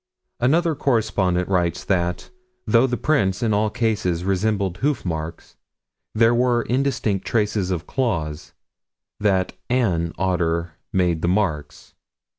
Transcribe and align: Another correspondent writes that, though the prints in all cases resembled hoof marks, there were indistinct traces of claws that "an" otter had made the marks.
Another 0.39 0.73
correspondent 0.73 1.47
writes 1.47 1.83
that, 1.83 2.31
though 2.65 2.87
the 2.87 2.97
prints 2.97 3.43
in 3.43 3.53
all 3.53 3.69
cases 3.69 4.23
resembled 4.23 4.77
hoof 4.77 5.05
marks, 5.05 5.57
there 6.15 6.33
were 6.33 6.63
indistinct 6.63 7.23
traces 7.27 7.69
of 7.69 7.85
claws 7.85 8.51
that 9.19 9.53
"an" 9.69 10.11
otter 10.17 10.61
had 10.63 10.71
made 10.91 11.21
the 11.21 11.27
marks. 11.27 11.93